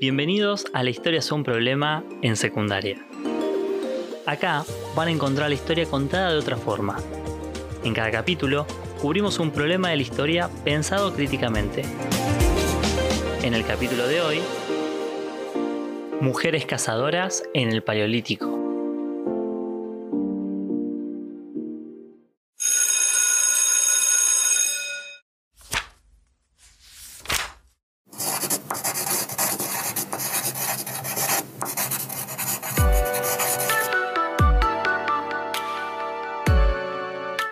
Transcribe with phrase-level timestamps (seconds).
[0.00, 3.04] Bienvenidos a La historia es un problema en secundaria.
[4.26, 4.64] Acá
[4.94, 6.98] van a encontrar la historia contada de otra forma.
[7.82, 8.64] En cada capítulo
[9.00, 11.82] cubrimos un problema de la historia pensado críticamente.
[13.42, 14.40] En el capítulo de hoy,
[16.20, 18.67] Mujeres cazadoras en el Paleolítico.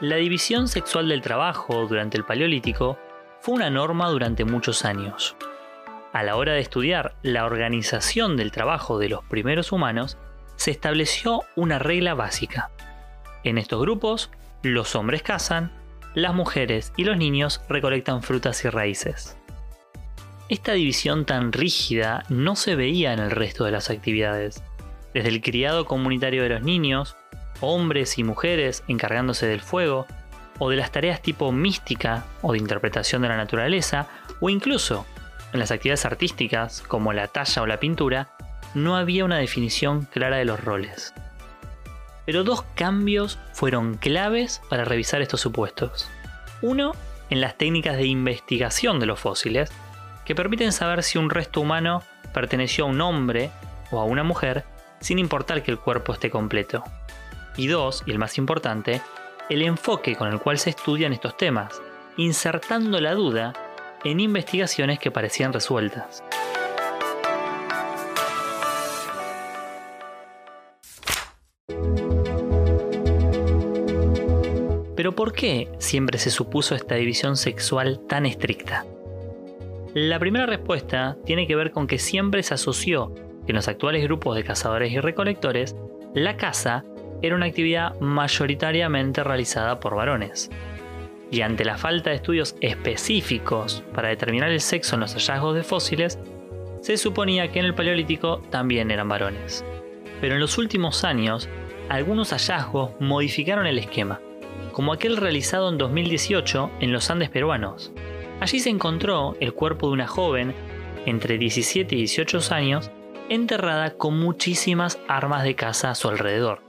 [0.03, 2.99] La división sexual del trabajo durante el Paleolítico
[3.41, 5.37] fue una norma durante muchos años.
[6.13, 10.19] A la hora de estudiar la organización del trabajo de los primeros humanos,
[10.57, 12.71] se estableció una regla básica.
[13.43, 14.31] En estos grupos,
[14.63, 15.73] los hombres cazan,
[16.15, 19.39] las mujeres y los niños recolectan frutas y raíces.
[20.51, 24.63] Esta división tan rígida no se veía en el resto de las actividades.
[25.15, 27.17] Desde el criado comunitario de los niños,
[27.61, 30.07] hombres y mujeres encargándose del fuego,
[30.59, 34.09] o de las tareas tipo mística o de interpretación de la naturaleza,
[34.41, 35.07] o incluso
[35.53, 38.29] en las actividades artísticas como la talla o la pintura,
[38.75, 41.15] no había una definición clara de los roles.
[42.27, 46.11] Pero dos cambios fueron claves para revisar estos supuestos.
[46.61, 46.93] Uno,
[47.31, 49.71] en las técnicas de investigación de los fósiles,
[50.25, 52.03] que permiten saber si un resto humano
[52.35, 53.51] perteneció a un hombre
[53.91, 54.65] o a una mujer,
[55.01, 56.83] sin importar que el cuerpo esté completo.
[57.57, 59.01] Y dos, y el más importante,
[59.49, 61.81] el enfoque con el cual se estudian estos temas,
[62.17, 63.53] insertando la duda
[64.05, 66.23] en investigaciones que parecían resueltas.
[74.97, 78.85] Pero ¿por qué siempre se supuso esta división sexual tan estricta?
[79.95, 83.15] La primera respuesta tiene que ver con que siempre se asoció
[83.47, 85.77] que en los actuales grupos de cazadores y recolectores,
[86.15, 86.85] la caza
[87.23, 90.51] era una actividad mayoritariamente realizada por varones.
[91.31, 95.65] Y ante la falta de estudios específicos para determinar el sexo en los hallazgos de
[95.65, 96.19] fósiles,
[96.81, 99.65] se suponía que en el Paleolítico también eran varones.
[100.21, 101.49] Pero en los últimos años,
[101.89, 104.21] algunos hallazgos modificaron el esquema,
[104.73, 107.93] como aquel realizado en 2018 en los Andes peruanos.
[108.41, 110.55] Allí se encontró el cuerpo de una joven
[111.07, 112.91] entre 17 y 18 años
[113.29, 116.66] enterrada con muchísimas armas de caza a su alrededor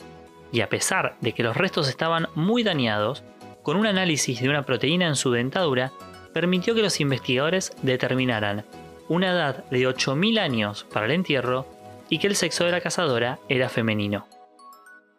[0.51, 3.23] y a pesar de que los restos estaban muy dañados,
[3.63, 5.91] con un análisis de una proteína en su dentadura,
[6.33, 8.65] permitió que los investigadores determinaran
[9.09, 11.67] una edad de 8.000 años para el entierro
[12.09, 14.27] y que el sexo de la cazadora era femenino.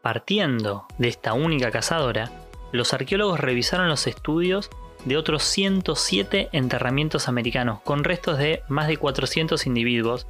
[0.03, 2.31] Partiendo de esta única cazadora,
[2.73, 4.71] los arqueólogos revisaron los estudios
[5.05, 10.27] de otros 107 enterramientos americanos con restos de más de 400 individuos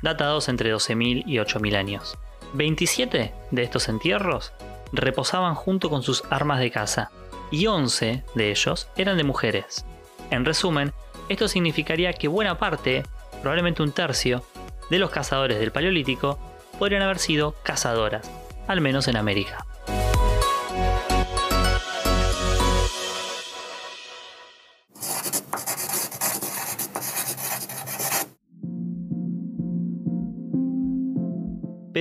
[0.00, 2.18] datados entre 12.000 y 8.000 años.
[2.54, 4.52] 27 de estos entierros
[4.92, 7.10] reposaban junto con sus armas de caza
[7.50, 9.84] y 11 de ellos eran de mujeres.
[10.30, 10.92] En resumen,
[11.28, 13.02] esto significaría que buena parte,
[13.40, 14.44] probablemente un tercio,
[14.90, 16.38] de los cazadores del Paleolítico
[16.78, 18.30] podrían haber sido cazadoras,
[18.66, 19.66] al menos en América.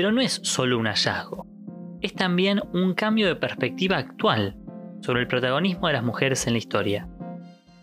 [0.01, 1.45] Pero no es solo un hallazgo,
[2.01, 4.55] es también un cambio de perspectiva actual
[5.03, 7.07] sobre el protagonismo de las mujeres en la historia,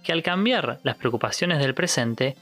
[0.03, 2.35] que al cambiar las preocupaciones del presente,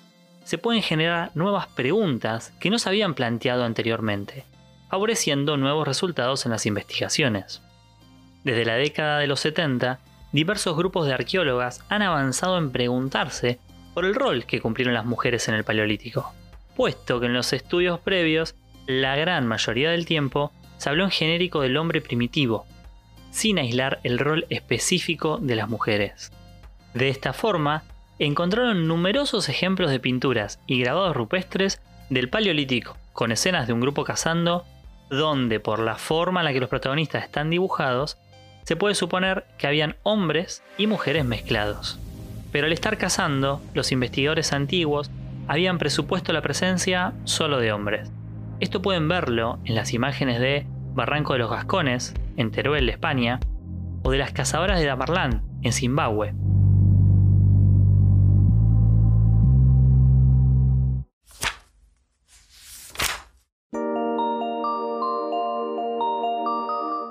[0.45, 4.47] se pueden generar nuevas preguntas que no se habían planteado anteriormente,
[4.89, 7.61] favoreciendo nuevos resultados en las investigaciones.
[8.45, 9.99] Desde la década de los 70,
[10.33, 13.61] diversos grupos de arqueólogas han avanzado en preguntarse
[13.93, 16.33] por el rol que cumplieron las mujeres en el Paleolítico,
[16.75, 18.55] puesto que en los estudios previos
[18.87, 22.67] la gran mayoría del tiempo se habló en genérico del hombre primitivo,
[23.31, 26.33] sin aislar el rol específico de las mujeres.
[26.95, 27.85] De esta forma,
[28.19, 34.05] encontraron numerosos ejemplos de pinturas y grabados rupestres del Paleolítico, con escenas de un grupo
[34.05, 34.65] cazando,
[35.10, 38.19] donde por la forma en la que los protagonistas están dibujados,
[38.65, 41.99] se puede suponer que habían hombres y mujeres mezclados.
[42.53, 45.10] Pero al estar cazando, los investigadores antiguos
[45.47, 48.10] habían presupuesto la presencia solo de hombres.
[48.59, 53.39] Esto pueden verlo en las imágenes de Barranco de los Gascones, en Teruel, España,
[54.03, 56.33] o de las cazadoras de Damarlán, en Zimbabue.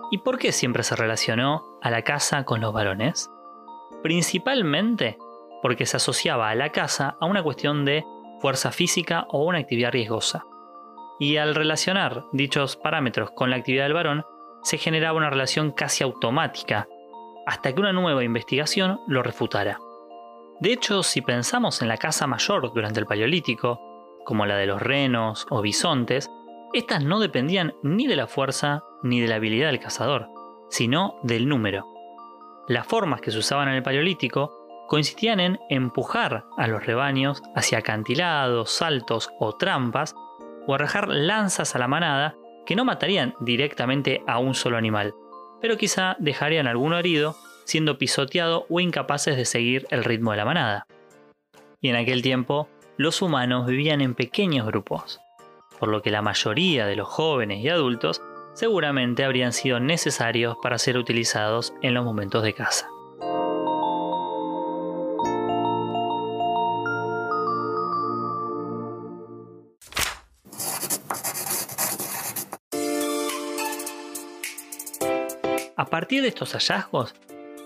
[0.10, 3.30] ¿Y por qué siempre se relacionó a la caza con los varones?
[4.02, 5.18] Principalmente
[5.62, 8.04] porque se asociaba a la caza a una cuestión de
[8.40, 10.44] fuerza física o una actividad riesgosa.
[11.20, 14.26] Y al relacionar dichos parámetros con la actividad del varón,
[14.64, 16.88] se generaba una relación casi automática,
[17.46, 19.80] hasta que una nueva investigación lo refutara.
[20.60, 23.80] De hecho, si pensamos en la caza mayor durante el Paleolítico,
[24.26, 26.30] como la de los renos o bisontes,
[26.74, 30.28] estas no dependían ni de la fuerza ni de la habilidad del cazador,
[30.70, 31.86] sino del número.
[32.68, 37.80] Las formas que se usaban en el Paleolítico consistían en empujar a los rebaños hacia
[37.80, 40.16] acantilados, saltos o trampas,
[40.68, 42.36] o arrojar lanzas a la manada
[42.66, 45.14] que no matarían directamente a un solo animal,
[45.62, 47.36] pero quizá dejarían alguno herido
[47.66, 50.88] siendo pisoteado o incapaces de seguir el ritmo de la manada.
[51.82, 55.20] Y en aquel tiempo, los humanos vivían en pequeños grupos,
[55.80, 58.22] por lo que la mayoría de los jóvenes y adultos
[58.54, 62.88] seguramente habrían sido necesarios para ser utilizados en los momentos de caza.
[75.78, 77.14] A partir de estos hallazgos,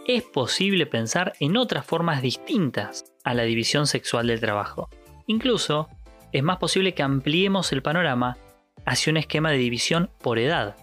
[0.07, 4.89] es posible pensar en otras formas distintas a la división sexual del trabajo.
[5.27, 5.89] Incluso,
[6.31, 8.37] es más posible que ampliemos el panorama
[8.85, 10.75] hacia un esquema de división por edad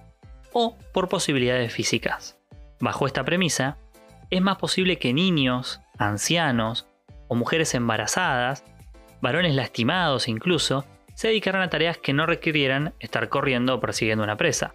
[0.53, 2.39] o por posibilidades físicas.
[2.79, 3.79] Bajo esta premisa,
[4.31, 6.87] es más posible que niños, ancianos
[7.27, 8.65] o mujeres embarazadas,
[9.21, 10.85] varones lastimados incluso,
[11.15, 14.75] se dedicaran a tareas que no requirieran estar corriendo o persiguiendo una presa.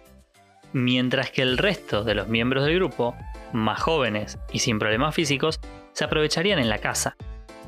[0.72, 3.14] Mientras que el resto de los miembros del grupo,
[3.52, 5.60] más jóvenes y sin problemas físicos,
[5.92, 7.16] se aprovecharían en la casa.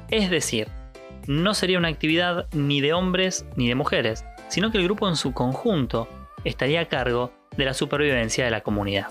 [0.08, 0.68] Es decir,
[1.26, 5.16] no sería una actividad ni de hombres ni de mujeres, sino que el grupo en
[5.16, 6.08] su conjunto
[6.44, 9.08] estaría a cargo de la supervivencia de la comunidad.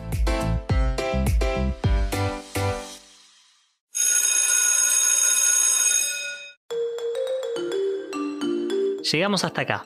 [9.11, 9.85] Llegamos hasta acá,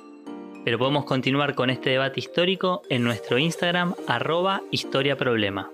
[0.68, 5.72] pero podemos continuar con este debate histórico en nuestro Instagram arroba historiaproblema.